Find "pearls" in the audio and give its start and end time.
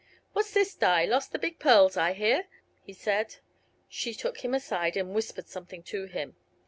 1.59-1.95